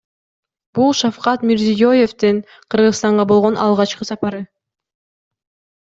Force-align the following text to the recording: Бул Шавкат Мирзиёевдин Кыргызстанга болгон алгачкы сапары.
Бул 0.79 0.89
Шавкат 0.99 1.43
Мирзиёевдин 1.51 2.41
Кыргызстанга 2.75 3.29
болгон 3.35 3.63
алгачкы 3.69 4.13
сапары. 4.13 4.45